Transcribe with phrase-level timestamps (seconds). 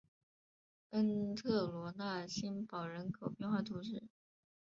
[0.89, 4.01] 恩特罗讷新堡人口变化图示